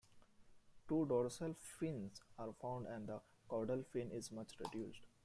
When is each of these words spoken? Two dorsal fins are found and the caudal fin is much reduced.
Two 0.89 1.05
dorsal 1.05 1.53
fins 1.53 2.19
are 2.39 2.51
found 2.59 2.87
and 2.87 3.05
the 3.05 3.19
caudal 3.47 3.83
fin 3.93 4.09
is 4.09 4.31
much 4.31 4.57
reduced. 4.59 5.01